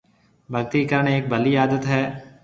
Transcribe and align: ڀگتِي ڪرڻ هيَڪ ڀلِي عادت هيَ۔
ڀگتِي 0.51 0.81
ڪرڻ 0.91 1.05
هيَڪ 1.13 1.23
ڀلِي 1.33 1.51
عادت 1.61 1.83
هيَ۔ 1.93 2.01